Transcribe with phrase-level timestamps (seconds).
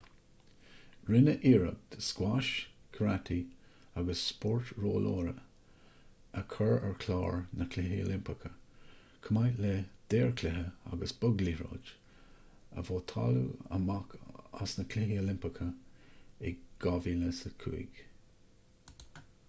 [1.07, 2.47] rinneadh iarracht scuais
[2.95, 3.35] karate
[4.01, 5.33] agus spórt rollóra
[6.41, 8.51] a chur ar chlár na gcluichí oilimpeacha
[9.27, 9.75] chomh maith le
[10.15, 11.93] daorchluiche agus bogliathróid
[12.83, 14.17] a vótáladh amach
[14.65, 15.69] as na cluichí oilimpeacha
[16.51, 16.59] in
[16.89, 18.05] 2005